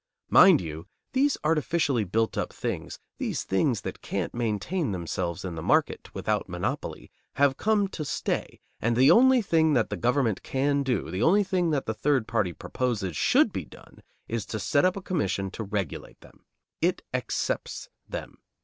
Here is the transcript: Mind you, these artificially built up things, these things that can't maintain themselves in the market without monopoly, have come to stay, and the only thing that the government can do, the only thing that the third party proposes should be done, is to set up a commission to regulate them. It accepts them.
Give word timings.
Mind 0.31 0.61
you, 0.61 0.87
these 1.13 1.37
artificially 1.43 2.05
built 2.05 2.35
up 2.35 2.51
things, 2.51 2.97
these 3.19 3.43
things 3.43 3.81
that 3.81 4.01
can't 4.01 4.33
maintain 4.33 4.93
themselves 4.93 5.45
in 5.45 5.53
the 5.53 5.61
market 5.61 6.09
without 6.15 6.49
monopoly, 6.49 7.11
have 7.33 7.55
come 7.55 7.87
to 7.89 8.03
stay, 8.03 8.59
and 8.81 8.95
the 8.97 9.11
only 9.11 9.43
thing 9.43 9.73
that 9.73 9.91
the 9.91 9.95
government 9.95 10.41
can 10.41 10.81
do, 10.81 11.11
the 11.11 11.21
only 11.21 11.43
thing 11.43 11.69
that 11.69 11.85
the 11.85 11.93
third 11.93 12.27
party 12.27 12.51
proposes 12.51 13.15
should 13.15 13.53
be 13.53 13.63
done, 13.63 14.01
is 14.27 14.43
to 14.47 14.57
set 14.59 14.85
up 14.85 14.95
a 14.97 15.03
commission 15.03 15.51
to 15.51 15.61
regulate 15.63 16.19
them. 16.21 16.45
It 16.81 17.03
accepts 17.13 17.87
them. 18.09 18.39